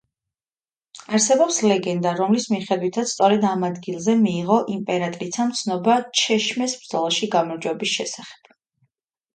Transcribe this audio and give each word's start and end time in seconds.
არსებობს 1.17 1.59
ლეგენდა, 1.71 2.13
რომლის 2.21 2.47
მიხედვითაც 2.53 3.13
სწორედ 3.17 3.45
ამ 3.51 3.67
ადგილზე 3.69 4.17
მიიღო 4.25 4.59
იმპერატრიცამ 4.79 5.53
ცნობა 5.61 6.01
ჩეშმეს 6.23 6.77
ბრძოლაში 6.83 7.35
გამარჯვების 7.39 7.95
შესახებ. 8.01 8.61